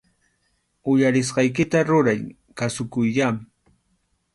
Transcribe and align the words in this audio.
Uyarisqaykita 0.91 1.79
ruray, 1.89 2.21
kasukuyyá 2.57 3.27